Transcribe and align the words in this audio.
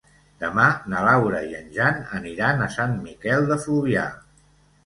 Demà 0.43 0.63
na 0.93 1.03
Laura 1.07 1.41
i 1.51 1.53
en 1.59 1.69
Jan 1.75 2.01
aniran 2.21 2.65
a 2.65 2.71
Sant 2.79 2.99
Miquel 3.05 3.47
de 3.53 3.59
Fluvià. 3.67 4.09